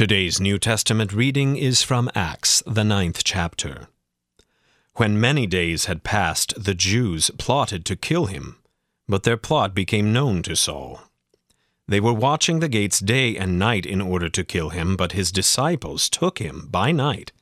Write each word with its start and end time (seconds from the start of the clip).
Today's 0.00 0.40
New 0.40 0.58
Testament 0.58 1.12
reading 1.12 1.56
is 1.56 1.82
from 1.82 2.10
Acts, 2.14 2.62
the 2.66 2.84
ninth 2.84 3.22
chapter. 3.22 3.88
When 4.94 5.20
many 5.20 5.46
days 5.46 5.84
had 5.84 6.04
passed, 6.04 6.54
the 6.56 6.72
Jews 6.72 7.30
plotted 7.36 7.84
to 7.84 7.96
kill 7.96 8.24
him, 8.24 8.56
but 9.06 9.24
their 9.24 9.36
plot 9.36 9.74
became 9.74 10.10
known 10.10 10.42
to 10.44 10.56
Saul. 10.56 11.02
They 11.86 12.00
were 12.00 12.14
watching 12.14 12.60
the 12.60 12.68
gates 12.70 12.98
day 12.98 13.36
and 13.36 13.58
night 13.58 13.84
in 13.84 14.00
order 14.00 14.30
to 14.30 14.42
kill 14.42 14.70
him, 14.70 14.96
but 14.96 15.12
his 15.12 15.30
disciples 15.30 16.08
took 16.08 16.38
him 16.38 16.68
by 16.70 16.92
night 16.92 17.32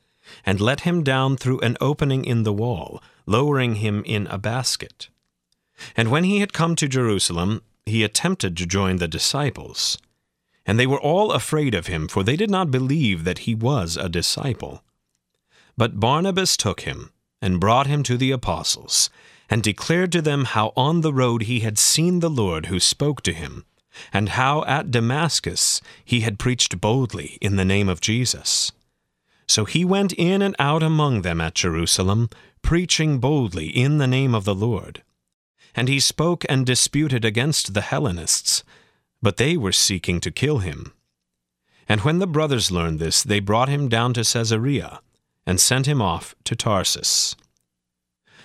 and 0.45 0.59
let 0.59 0.81
him 0.81 1.01
down 1.01 1.37
through 1.37 1.61
an 1.61 1.77
opening 1.79 2.25
in 2.25 2.43
the 2.43 2.51
wall, 2.51 3.01
lowering 3.25 3.75
him 3.75 4.03
in 4.05 4.27
a 4.27 4.37
basket. 4.37 5.07
And 5.95 6.11
when 6.11 6.25
he 6.25 6.41
had 6.41 6.51
come 6.51 6.75
to 6.75 6.89
Jerusalem, 6.89 7.61
he 7.85 8.03
attempted 8.03 8.57
to 8.57 8.65
join 8.65 8.97
the 8.97 9.07
disciples. 9.07 9.97
And 10.69 10.79
they 10.79 10.85
were 10.85 11.01
all 11.01 11.31
afraid 11.31 11.73
of 11.73 11.87
him, 11.87 12.07
for 12.07 12.23
they 12.23 12.35
did 12.35 12.51
not 12.51 12.69
believe 12.69 13.23
that 13.23 13.39
he 13.39 13.55
was 13.55 13.97
a 13.97 14.07
disciple. 14.07 14.83
But 15.75 15.99
Barnabas 15.99 16.55
took 16.55 16.81
him, 16.81 17.09
and 17.41 17.59
brought 17.59 17.87
him 17.87 18.03
to 18.03 18.17
the 18.17 18.29
apostles, 18.29 19.09
and 19.49 19.63
declared 19.63 20.11
to 20.11 20.21
them 20.21 20.45
how 20.45 20.71
on 20.77 21.01
the 21.01 21.11
road 21.11 21.41
he 21.41 21.61
had 21.61 21.79
seen 21.79 22.19
the 22.19 22.29
Lord 22.29 22.67
who 22.67 22.79
spoke 22.79 23.23
to 23.23 23.33
him, 23.33 23.65
and 24.13 24.29
how 24.29 24.63
at 24.65 24.91
Damascus 24.91 25.81
he 26.05 26.19
had 26.19 26.37
preached 26.37 26.79
boldly 26.79 27.39
in 27.41 27.55
the 27.55 27.65
name 27.65 27.89
of 27.89 27.99
Jesus. 27.99 28.71
So 29.47 29.65
he 29.65 29.83
went 29.83 30.13
in 30.13 30.43
and 30.43 30.55
out 30.59 30.83
among 30.83 31.23
them 31.23 31.41
at 31.41 31.55
Jerusalem, 31.55 32.29
preaching 32.61 33.17
boldly 33.17 33.69
in 33.69 33.97
the 33.97 34.05
name 34.05 34.35
of 34.35 34.45
the 34.45 34.53
Lord. 34.53 35.01
And 35.73 35.89
he 35.89 35.99
spoke 35.99 36.45
and 36.47 36.63
disputed 36.63 37.25
against 37.25 37.73
the 37.73 37.81
Hellenists, 37.81 38.63
but 39.21 39.37
they 39.37 39.57
were 39.57 39.71
seeking 39.71 40.19
to 40.21 40.31
kill 40.31 40.59
him. 40.59 40.93
And 41.87 42.01
when 42.01 42.19
the 42.19 42.27
brothers 42.27 42.71
learned 42.71 42.99
this, 42.99 43.23
they 43.23 43.39
brought 43.39 43.69
him 43.69 43.89
down 43.89 44.13
to 44.13 44.23
Caesarea, 44.23 45.01
and 45.45 45.59
sent 45.59 45.87
him 45.87 46.01
off 46.01 46.35
to 46.43 46.55
Tarsus. 46.55 47.35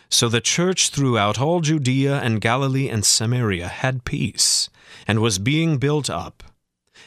So 0.09 0.29
the 0.29 0.41
church 0.41 0.91
throughout 0.91 1.41
all 1.41 1.61
Judea 1.61 2.21
and 2.21 2.41
Galilee 2.41 2.89
and 2.89 3.05
Samaria 3.05 3.69
had 3.69 4.05
peace, 4.05 4.71
and 5.07 5.21
was 5.21 5.39
being 5.39 5.79
built 5.79 6.09
up 6.09 6.43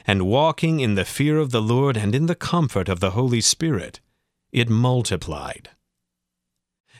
and 0.07 0.25
walking 0.25 0.79
in 0.79 0.95
the 0.95 1.05
fear 1.05 1.37
of 1.37 1.51
the 1.51 1.61
Lord 1.61 1.97
and 1.97 2.15
in 2.15 2.27
the 2.27 2.35
comfort 2.35 2.87
of 2.87 3.01
the 3.01 3.11
Holy 3.11 3.41
Spirit, 3.41 3.99
it 4.53 4.69
multiplied. 4.69 5.69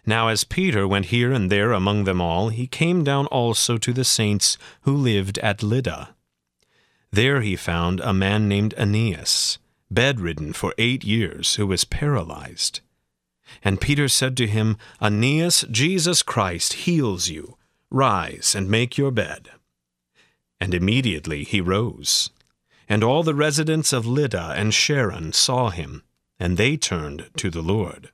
Now, 0.06 0.28
as 0.28 0.44
Peter 0.44 0.88
went 0.88 1.08
here 1.08 1.32
and 1.32 1.50
there 1.50 1.72
among 1.72 2.04
them 2.04 2.22
all, 2.22 2.50
he 2.50 2.68
came 2.68 3.04
down 3.04 3.26
also 3.28 3.78
to 3.78 3.94
the 3.94 4.04
saints 4.04 4.58
who 4.82 4.96
lived 4.96 5.38
at 5.40 5.64
Lydda. 5.64 6.16
There 7.12 7.42
he 7.42 7.56
found 7.56 8.00
a 8.02 8.14
man 8.14 8.48
named 8.48 8.74
Aeneas, 8.78 9.60
bedridden 9.90 10.54
for 10.54 10.74
eight 10.78 11.04
years, 11.04 11.56
who 11.56 11.68
was 11.68 11.86
paralyzed. 11.86 12.82
And 13.64 13.82
Peter 13.82 14.08
said 14.08 14.36
to 14.38 14.48
him, 14.48 14.78
Aeneas, 15.02 15.66
Jesus 15.72 16.22
Christ 16.22 16.74
heals 16.74 17.30
you. 17.30 17.58
Rise 17.90 18.54
and 18.56 18.70
make 18.70 18.98
your 18.98 19.12
bed. 19.12 19.50
And 20.60 20.74
immediately 20.74 21.44
he 21.44 21.62
rose. 21.62 22.30
And 22.90 23.04
all 23.04 23.24
the 23.24 23.36
residents 23.36 23.94
of 23.94 24.06
Lydda 24.06 24.54
and 24.56 24.74
Sharon 24.74 25.34
saw 25.34 25.70
him, 25.70 26.04
and 26.40 26.58
they 26.58 26.78
turned 26.78 27.30
to 27.38 27.50
the 27.50 27.62
Lord. 27.62 28.12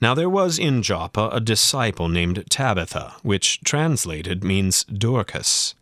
Now 0.00 0.14
there 0.14 0.28
was 0.28 0.58
in 0.58 0.82
Joppa 0.82 1.30
a 1.32 1.40
disciple 1.40 2.08
named 2.08 2.44
Tabitha, 2.50 3.14
which 3.22 3.60
translated 3.62 4.44
means 4.44 4.84
Dorcas. 4.84 5.74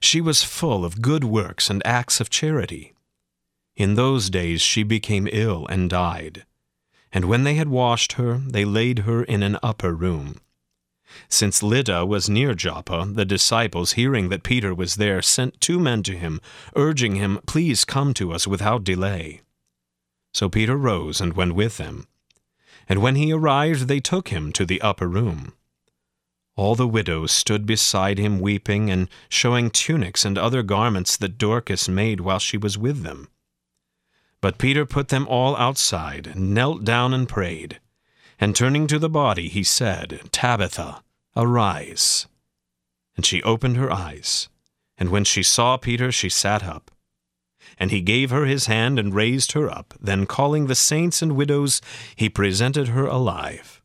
She 0.00 0.20
was 0.20 0.42
full 0.42 0.84
of 0.84 1.02
good 1.02 1.24
works 1.24 1.70
and 1.70 1.86
acts 1.86 2.20
of 2.20 2.30
charity. 2.30 2.94
In 3.76 3.94
those 3.94 4.28
days 4.30 4.60
she 4.60 4.82
became 4.82 5.28
ill 5.30 5.66
and 5.68 5.88
died. 5.88 6.44
And 7.12 7.24
when 7.26 7.44
they 7.44 7.54
had 7.54 7.68
washed 7.68 8.12
her, 8.14 8.38
they 8.38 8.64
laid 8.64 9.00
her 9.00 9.22
in 9.22 9.42
an 9.42 9.58
upper 9.62 9.94
room. 9.94 10.36
Since 11.28 11.62
Lydda 11.62 12.04
was 12.04 12.28
near 12.28 12.54
Joppa, 12.54 13.06
the 13.10 13.24
disciples, 13.24 13.92
hearing 13.92 14.28
that 14.28 14.42
Peter 14.42 14.74
was 14.74 14.96
there, 14.96 15.22
sent 15.22 15.60
two 15.60 15.78
men 15.78 16.02
to 16.02 16.16
him, 16.16 16.40
urging 16.76 17.16
him, 17.16 17.40
Please 17.46 17.84
come 17.84 18.12
to 18.14 18.32
us 18.32 18.46
without 18.46 18.84
delay. 18.84 19.40
So 20.34 20.48
Peter 20.48 20.76
rose 20.76 21.20
and 21.20 21.32
went 21.32 21.54
with 21.54 21.78
them. 21.78 22.06
And 22.88 23.00
when 23.00 23.16
he 23.16 23.32
arrived, 23.32 23.88
they 23.88 24.00
took 24.00 24.28
him 24.28 24.52
to 24.52 24.66
the 24.66 24.80
upper 24.82 25.08
room. 25.08 25.54
All 26.58 26.74
the 26.74 26.88
widows 26.88 27.30
stood 27.30 27.66
beside 27.66 28.18
him 28.18 28.40
weeping 28.40 28.90
and 28.90 29.08
showing 29.28 29.70
tunics 29.70 30.24
and 30.24 30.36
other 30.36 30.64
garments 30.64 31.16
that 31.16 31.38
Dorcas 31.38 31.88
made 31.88 32.18
while 32.18 32.40
she 32.40 32.56
was 32.56 32.76
with 32.76 33.04
them. 33.04 33.28
But 34.40 34.58
Peter 34.58 34.84
put 34.84 35.06
them 35.06 35.24
all 35.28 35.56
outside, 35.56 36.26
and 36.26 36.52
knelt 36.52 36.82
down 36.82 37.14
and 37.14 37.28
prayed. 37.28 37.78
And 38.40 38.56
turning 38.56 38.88
to 38.88 38.98
the 38.98 39.08
body, 39.08 39.48
he 39.48 39.62
said, 39.62 40.20
Tabitha, 40.32 41.04
arise. 41.36 42.26
And 43.14 43.24
she 43.24 43.40
opened 43.44 43.76
her 43.76 43.92
eyes. 43.92 44.48
And 44.96 45.10
when 45.10 45.22
she 45.22 45.44
saw 45.44 45.76
Peter, 45.76 46.10
she 46.10 46.28
sat 46.28 46.64
up. 46.64 46.90
And 47.78 47.92
he 47.92 48.00
gave 48.00 48.30
her 48.30 48.46
his 48.46 48.66
hand 48.66 48.98
and 48.98 49.14
raised 49.14 49.52
her 49.52 49.70
up. 49.70 49.94
Then, 50.00 50.26
calling 50.26 50.66
the 50.66 50.74
saints 50.74 51.22
and 51.22 51.36
widows, 51.36 51.80
he 52.16 52.28
presented 52.28 52.88
her 52.88 53.06
alive. 53.06 53.77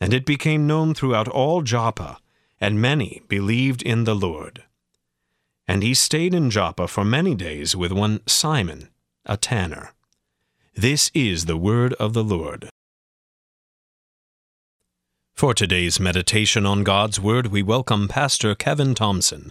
And 0.00 0.14
it 0.14 0.24
became 0.24 0.66
known 0.66 0.94
throughout 0.94 1.28
all 1.28 1.62
Joppa, 1.62 2.18
and 2.60 2.80
many 2.80 3.22
believed 3.28 3.82
in 3.82 4.04
the 4.04 4.14
Lord. 4.14 4.64
And 5.68 5.82
he 5.82 5.94
stayed 5.94 6.34
in 6.34 6.50
Joppa 6.50 6.88
for 6.88 7.04
many 7.04 7.34
days 7.34 7.76
with 7.76 7.92
one 7.92 8.20
Simon, 8.26 8.88
a 9.26 9.36
tanner. 9.36 9.92
This 10.74 11.10
is 11.14 11.44
the 11.44 11.56
word 11.56 11.92
of 11.94 12.12
the 12.14 12.24
Lord. 12.24 12.70
For 15.40 15.54
today's 15.54 15.98
meditation 15.98 16.66
on 16.66 16.84
God's 16.84 17.18
Word, 17.18 17.46
we 17.46 17.62
welcome 17.62 18.08
Pastor 18.08 18.54
Kevin 18.54 18.94
Thompson. 18.94 19.50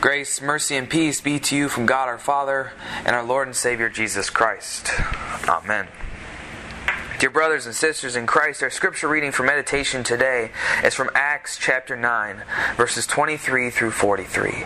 Grace, 0.00 0.42
mercy, 0.42 0.76
and 0.76 0.90
peace 0.90 1.20
be 1.20 1.38
to 1.38 1.56
you 1.56 1.68
from 1.68 1.86
God 1.86 2.08
our 2.08 2.18
Father 2.18 2.72
and 3.04 3.14
our 3.14 3.22
Lord 3.22 3.46
and 3.46 3.56
Savior 3.56 3.88
Jesus 3.88 4.28
Christ. 4.28 4.90
Amen. 5.48 5.86
Dear 7.22 7.30
brothers 7.30 7.66
and 7.66 7.74
sisters 7.76 8.16
in 8.16 8.26
Christ, 8.26 8.64
our 8.64 8.70
scripture 8.70 9.06
reading 9.06 9.30
for 9.30 9.44
meditation 9.44 10.02
today 10.02 10.50
is 10.82 10.92
from 10.92 11.08
Acts 11.14 11.56
chapter 11.56 11.96
9, 11.96 12.42
verses 12.76 13.06
23 13.06 13.70
through 13.70 13.92
43. 13.92 14.64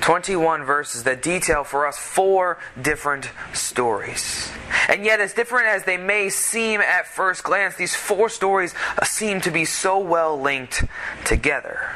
21 0.00 0.64
verses 0.64 1.04
that 1.04 1.22
detail 1.22 1.62
for 1.62 1.86
us 1.86 1.96
four 1.96 2.58
different 2.82 3.30
stories. 3.52 4.50
And 4.88 5.04
yet, 5.04 5.20
as 5.20 5.34
different 5.34 5.68
as 5.68 5.84
they 5.84 5.96
may 5.96 6.30
seem 6.30 6.80
at 6.80 7.06
first 7.06 7.44
glance, 7.44 7.76
these 7.76 7.94
four 7.94 8.28
stories 8.28 8.74
seem 9.04 9.40
to 9.42 9.52
be 9.52 9.64
so 9.64 10.00
well 10.00 10.36
linked 10.40 10.82
together. 11.24 11.92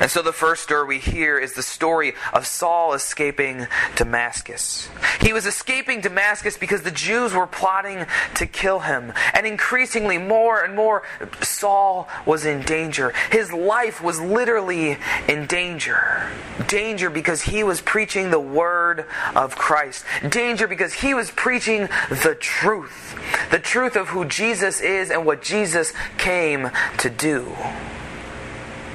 And 0.00 0.10
so 0.10 0.22
the 0.22 0.32
first 0.32 0.64
story 0.64 0.86
we 0.86 0.98
hear 0.98 1.38
is 1.38 1.52
the 1.52 1.62
story 1.62 2.14
of 2.32 2.46
Saul 2.46 2.94
escaping 2.94 3.66
Damascus. 3.94 4.88
He 5.20 5.32
was 5.32 5.46
escaping 5.46 6.00
Damascus 6.00 6.56
because 6.56 6.82
the 6.82 6.90
Jews 6.90 7.32
were 7.32 7.46
plotting 7.46 8.06
to 8.34 8.46
kill 8.46 8.80
him. 8.80 9.12
And 9.32 9.46
increasingly, 9.46 10.18
more 10.18 10.62
and 10.62 10.74
more, 10.74 11.04
Saul 11.42 12.08
was 12.26 12.44
in 12.44 12.62
danger. 12.62 13.12
His 13.30 13.52
life 13.52 14.02
was 14.02 14.20
literally 14.20 14.98
in 15.28 15.46
danger. 15.46 16.28
Danger 16.66 17.08
because 17.08 17.42
he 17.42 17.62
was 17.62 17.80
preaching 17.80 18.30
the 18.30 18.40
word 18.40 19.06
of 19.36 19.54
Christ. 19.56 20.04
Danger 20.28 20.66
because 20.66 20.92
he 20.94 21.14
was 21.14 21.30
preaching 21.30 21.88
the 22.08 22.36
truth. 22.38 23.14
The 23.50 23.60
truth 23.60 23.94
of 23.94 24.08
who 24.08 24.24
Jesus 24.24 24.80
is 24.80 25.10
and 25.10 25.24
what 25.24 25.40
Jesus 25.40 25.92
came 26.18 26.70
to 26.98 27.10
do. 27.10 27.54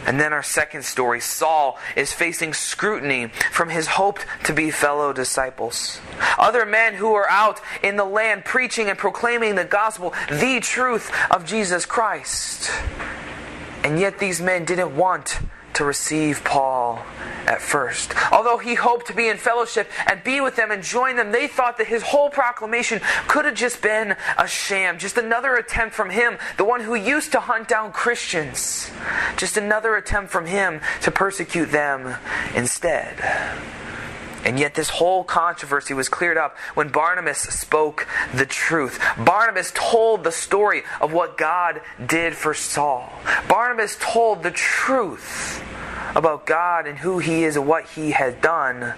And 0.10 0.20
then 0.20 0.34
our 0.34 0.42
second 0.42 0.86
story 0.86 1.20
Saul 1.20 1.78
is 1.96 2.12
facing 2.12 2.56
scrutiny 2.56 3.28
from 3.52 3.70
his 3.70 3.86
hoped 3.86 4.26
to 4.46 4.54
be 4.54 4.72
fellow 4.72 5.14
disciples. 5.14 6.02
Other 6.40 6.66
men 6.66 6.96
who 6.96 7.14
are 7.14 7.30
out 7.30 7.62
in 7.84 7.96
the 7.96 8.06
land 8.06 8.44
preaching 8.44 8.90
and 8.90 8.98
proclaiming 8.98 9.54
the 9.54 9.66
gospel, 9.66 10.16
the 10.32 10.62
truth 10.62 11.12
of 11.30 11.46
Jesus 11.46 11.86
Christ. 11.86 12.72
And 13.84 14.00
yet 14.00 14.18
these 14.18 14.42
men 14.42 14.66
didn't 14.66 14.98
want 14.98 15.38
to 15.74 15.86
receive 15.86 16.44
Paul 16.44 17.06
at 17.48 17.62
first. 17.62 18.14
Although 18.32 18.58
he 18.58 18.76
hoped 18.76 19.08
to 19.08 19.14
be 19.14 19.30
in 19.30 19.38
fellowship 19.38 19.90
and 20.08 20.24
be 20.24 20.42
with 20.42 20.56
them 20.56 20.72
and 20.72 20.84
join 20.84 21.16
them, 21.16 21.32
they 21.32 21.48
thought 21.48 21.78
that 21.78 21.88
his 21.88 22.04
whole 22.04 22.30
proclamation 22.30 23.02
could 23.28 23.46
have 23.46 23.56
just 23.56 23.82
been 23.82 24.16
a 24.38 24.48
sham, 24.48 24.98
just 24.98 25.18
another 25.18 25.56
attempt 25.56 25.96
from 25.96 26.10
him, 26.10 26.38
the 26.58 26.66
one 26.66 26.82
who 26.82 26.96
used 26.96 27.32
to 27.32 27.40
hunt 27.40 27.68
down 27.68 27.92
Christians, 27.92 28.92
just 29.38 29.58
another 29.58 29.96
attempt 29.96 30.32
from 30.32 30.46
him 30.46 30.82
to 31.02 31.12
persecute 31.12 31.72
them 31.72 32.16
instead. 32.56 33.16
And 34.46 34.58
yet, 34.58 34.74
this 34.74 34.90
whole 34.90 35.26
controversy 35.26 35.94
was 35.94 36.08
cleared 36.08 36.38
up 36.38 36.58
when 36.74 36.90
Barnabas 36.90 37.40
spoke 37.40 38.08
the 38.34 38.46
truth. 38.46 39.00
Barnabas 39.18 39.72
told 39.76 40.24
the 40.24 40.32
story 40.32 40.84
of 41.02 41.12
what 41.12 41.38
God 41.38 41.82
did 42.04 42.36
for 42.36 42.54
Saul. 42.54 43.12
Barnabas 43.50 43.98
told 44.00 44.44
the 44.44 44.52
truth 44.52 45.62
about 46.16 46.46
God 46.46 46.88
and 46.88 46.98
who 46.98 47.20
He 47.20 47.44
is 47.44 47.56
and 47.56 47.68
what 47.68 47.86
He 47.90 48.12
has 48.12 48.34
done 48.36 48.94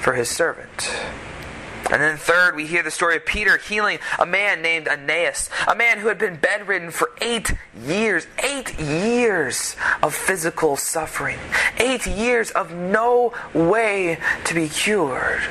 for 0.00 0.14
His 0.14 0.28
servant. 0.28 0.90
And 1.90 2.00
then 2.00 2.16
third, 2.16 2.56
we 2.56 2.66
hear 2.66 2.82
the 2.82 2.90
story 2.90 3.16
of 3.16 3.26
Peter 3.26 3.58
healing 3.58 3.98
a 4.18 4.24
man 4.24 4.62
named 4.62 4.88
Aeneas, 4.88 5.50
a 5.68 5.74
man 5.74 5.98
who 5.98 6.08
had 6.08 6.18
been 6.18 6.36
bedridden 6.36 6.90
for 6.90 7.10
eight 7.20 7.54
years. 7.86 8.26
Eight 8.42 8.78
years 8.80 9.76
of 10.02 10.14
physical 10.14 10.76
suffering. 10.76 11.38
Eight 11.78 12.06
years 12.06 12.50
of 12.50 12.72
no 12.72 13.34
way 13.52 14.18
to 14.44 14.54
be 14.54 14.68
cured. 14.68 15.42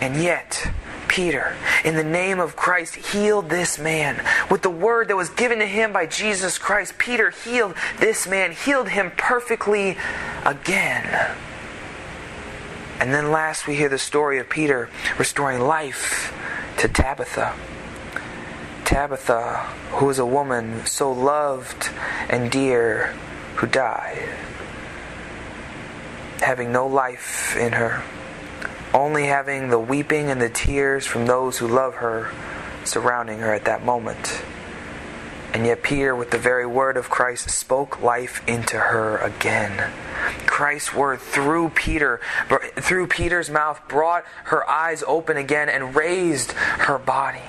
And 0.00 0.22
yet, 0.22 0.70
Peter, 1.16 1.56
in 1.82 1.96
the 1.96 2.04
name 2.04 2.38
of 2.40 2.56
Christ, 2.56 2.94
healed 2.94 3.48
this 3.48 3.78
man. 3.78 4.22
With 4.50 4.60
the 4.60 4.68
word 4.68 5.08
that 5.08 5.16
was 5.16 5.30
given 5.30 5.60
to 5.60 5.66
him 5.66 5.90
by 5.90 6.04
Jesus 6.04 6.58
Christ, 6.58 6.98
Peter 6.98 7.30
healed 7.30 7.74
this 7.98 8.28
man, 8.28 8.52
healed 8.52 8.90
him 8.90 9.10
perfectly 9.16 9.96
again. 10.44 11.34
And 13.00 13.14
then 13.14 13.30
last, 13.30 13.66
we 13.66 13.76
hear 13.76 13.88
the 13.88 13.96
story 13.96 14.38
of 14.40 14.50
Peter 14.50 14.90
restoring 15.16 15.62
life 15.62 16.34
to 16.80 16.86
Tabitha. 16.86 17.54
Tabitha, 18.84 19.60
who 19.92 20.04
was 20.04 20.18
a 20.18 20.26
woman 20.26 20.84
so 20.84 21.10
loved 21.10 21.88
and 22.28 22.50
dear, 22.50 23.14
who 23.54 23.66
died, 23.66 24.28
having 26.42 26.72
no 26.72 26.86
life 26.86 27.56
in 27.56 27.72
her 27.72 28.04
only 28.96 29.26
having 29.26 29.68
the 29.68 29.78
weeping 29.78 30.30
and 30.30 30.40
the 30.40 30.48
tears 30.48 31.06
from 31.06 31.26
those 31.26 31.58
who 31.58 31.68
love 31.68 31.96
her 31.96 32.32
surrounding 32.84 33.38
her 33.40 33.52
at 33.52 33.66
that 33.66 33.84
moment. 33.84 34.42
And 35.52 35.66
yet, 35.66 35.82
Peter, 35.82 36.14
with 36.14 36.30
the 36.30 36.38
very 36.38 36.66
word 36.66 36.96
of 36.96 37.08
Christ, 37.08 37.50
spoke 37.50 38.02
life 38.02 38.42
into 38.46 38.78
her 38.78 39.18
again. 39.18 39.92
Christ's 40.46 40.94
word 40.94 41.20
through 41.20 41.70
Peter, 41.70 42.20
through 42.76 43.06
Peter's 43.06 43.50
mouth, 43.50 43.80
brought 43.88 44.24
her 44.44 44.68
eyes 44.68 45.04
open 45.06 45.36
again 45.36 45.68
and 45.68 45.94
raised 45.94 46.52
her 46.52 46.98
body. 46.98 47.40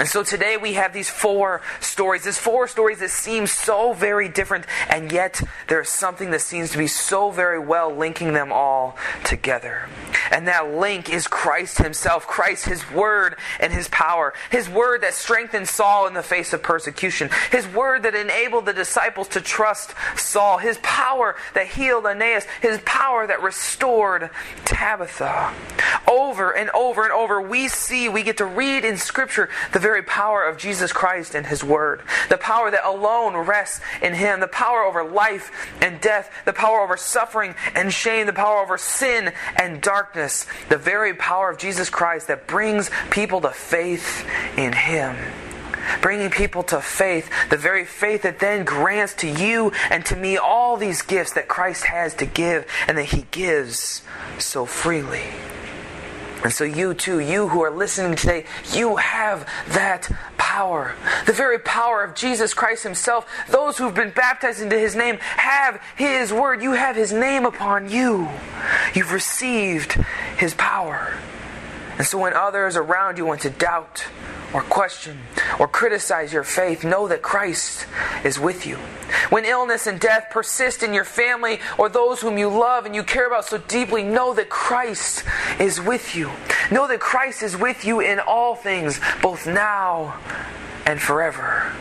And 0.00 0.08
so 0.08 0.22
today 0.22 0.56
we 0.56 0.72
have 0.72 0.94
these 0.94 1.10
four 1.10 1.60
stories, 1.78 2.24
these 2.24 2.38
four 2.38 2.66
stories 2.68 3.00
that 3.00 3.10
seem 3.10 3.46
so 3.46 3.92
very 3.92 4.30
different, 4.30 4.64
and 4.88 5.12
yet 5.12 5.42
there's 5.68 5.90
something 5.90 6.30
that 6.30 6.40
seems 6.40 6.70
to 6.70 6.78
be 6.78 6.86
so 6.86 7.30
very 7.30 7.58
well 7.58 7.94
linking 7.94 8.32
them 8.32 8.50
all 8.50 8.96
together. 9.24 9.90
And 10.30 10.48
that 10.48 10.72
link 10.72 11.10
is 11.12 11.26
Christ 11.26 11.76
Himself, 11.76 12.26
Christ, 12.26 12.64
His 12.64 12.90
Word, 12.90 13.36
and 13.58 13.74
His 13.74 13.88
power. 13.88 14.32
His 14.50 14.70
Word 14.70 15.02
that 15.02 15.12
strengthened 15.12 15.68
Saul 15.68 16.06
in 16.06 16.14
the 16.14 16.22
face 16.22 16.54
of 16.54 16.62
persecution. 16.62 17.28
His 17.50 17.68
Word 17.68 18.04
that 18.04 18.14
enabled 18.14 18.64
the 18.64 18.72
disciples 18.72 19.28
to 19.28 19.42
trust 19.42 19.92
Saul. 20.16 20.56
His 20.56 20.78
power 20.82 21.36
that 21.52 21.66
healed 21.66 22.06
Aeneas. 22.06 22.46
His 22.62 22.80
power 22.86 23.26
that 23.26 23.42
restored 23.42 24.30
Tabitha. 24.64 25.52
Over 26.10 26.50
and 26.50 26.70
over 26.70 27.04
and 27.04 27.12
over, 27.12 27.40
we 27.40 27.68
see, 27.68 28.08
we 28.08 28.24
get 28.24 28.38
to 28.38 28.44
read 28.44 28.84
in 28.84 28.96
Scripture 28.96 29.48
the 29.72 29.78
very 29.78 30.02
power 30.02 30.42
of 30.42 30.58
Jesus 30.58 30.92
Christ 30.92 31.36
and 31.36 31.46
His 31.46 31.62
Word. 31.62 32.02
The 32.28 32.36
power 32.36 32.68
that 32.68 32.84
alone 32.84 33.36
rests 33.36 33.80
in 34.02 34.14
Him. 34.14 34.40
The 34.40 34.48
power 34.48 34.82
over 34.82 35.04
life 35.04 35.70
and 35.80 36.00
death. 36.00 36.32
The 36.44 36.52
power 36.52 36.80
over 36.80 36.96
suffering 36.96 37.54
and 37.76 37.92
shame. 37.92 38.26
The 38.26 38.32
power 38.32 38.58
over 38.58 38.76
sin 38.76 39.32
and 39.54 39.80
darkness. 39.80 40.48
The 40.68 40.78
very 40.78 41.14
power 41.14 41.48
of 41.48 41.58
Jesus 41.58 41.88
Christ 41.88 42.26
that 42.26 42.48
brings 42.48 42.90
people 43.10 43.40
to 43.42 43.50
faith 43.50 44.26
in 44.56 44.72
Him 44.72 45.16
bringing 46.02 46.30
people 46.30 46.62
to 46.62 46.80
faith, 46.80 47.30
the 47.48 47.56
very 47.56 47.84
faith 47.84 48.22
that 48.22 48.38
then 48.38 48.64
grants 48.64 49.14
to 49.14 49.28
you 49.28 49.72
and 49.90 50.04
to 50.04 50.14
me 50.14 50.36
all 50.36 50.76
these 50.76 51.02
gifts 51.02 51.32
that 51.32 51.48
Christ 51.48 51.84
has 51.84 52.14
to 52.14 52.26
give 52.26 52.66
and 52.86 52.98
that 52.98 53.06
He 53.06 53.26
gives 53.30 54.02
so 54.38 54.66
freely. 54.66 55.22
And 56.42 56.52
so, 56.52 56.64
you 56.64 56.94
too, 56.94 57.20
you 57.20 57.48
who 57.48 57.62
are 57.62 57.70
listening 57.70 58.16
today, 58.16 58.46
you 58.72 58.96
have 58.96 59.46
that 59.68 60.10
power. 60.38 60.94
The 61.26 61.32
very 61.32 61.58
power 61.58 62.02
of 62.02 62.14
Jesus 62.14 62.54
Christ 62.54 62.82
Himself. 62.82 63.26
Those 63.48 63.76
who've 63.76 63.94
been 63.94 64.10
baptized 64.10 64.62
into 64.62 64.78
His 64.78 64.96
name 64.96 65.18
have 65.20 65.82
His 65.96 66.32
word. 66.32 66.62
You 66.62 66.72
have 66.72 66.96
His 66.96 67.12
name 67.12 67.44
upon 67.44 67.90
you. 67.90 68.28
You've 68.94 69.12
received 69.12 69.92
His 70.38 70.54
power. 70.54 71.14
And 71.98 72.06
so, 72.06 72.18
when 72.18 72.32
others 72.32 72.76
around 72.76 73.18
you 73.18 73.26
want 73.26 73.42
to 73.42 73.50
doubt, 73.50 74.06
or 74.52 74.62
question 74.62 75.18
or 75.58 75.68
criticize 75.68 76.32
your 76.32 76.44
faith, 76.44 76.84
know 76.84 77.08
that 77.08 77.22
Christ 77.22 77.86
is 78.24 78.38
with 78.38 78.66
you. 78.66 78.78
When 79.30 79.44
illness 79.44 79.86
and 79.86 80.00
death 80.00 80.28
persist 80.30 80.82
in 80.82 80.94
your 80.94 81.04
family 81.04 81.60
or 81.78 81.88
those 81.88 82.20
whom 82.20 82.38
you 82.38 82.48
love 82.48 82.86
and 82.86 82.94
you 82.94 83.02
care 83.02 83.26
about 83.26 83.44
so 83.44 83.58
deeply, 83.58 84.02
know 84.02 84.34
that 84.34 84.48
Christ 84.48 85.24
is 85.58 85.80
with 85.80 86.14
you. 86.14 86.30
Know 86.70 86.86
that 86.88 87.00
Christ 87.00 87.42
is 87.42 87.56
with 87.56 87.84
you 87.84 88.00
in 88.00 88.20
all 88.20 88.54
things, 88.54 89.00
both 89.22 89.46
now 89.46 90.18
and 90.86 91.00
forever. 91.00 91.72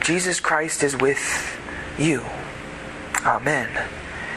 Jesus 0.00 0.40
Christ 0.40 0.82
is 0.82 0.96
with 0.96 1.58
you. 1.98 2.22
Amen. 3.24 3.68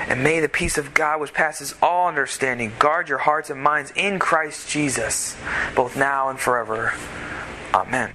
And 0.07 0.23
may 0.23 0.39
the 0.39 0.49
peace 0.49 0.77
of 0.77 0.93
God, 0.93 1.19
which 1.19 1.33
passes 1.33 1.73
all 1.81 2.07
understanding, 2.07 2.71
guard 2.77 3.09
your 3.09 3.17
hearts 3.17 3.49
and 3.49 3.59
minds 3.59 3.91
in 3.95 4.19
Christ 4.19 4.69
Jesus, 4.69 5.35
both 5.75 5.97
now 5.97 6.29
and 6.29 6.39
forever. 6.39 6.93
Amen. 7.73 8.13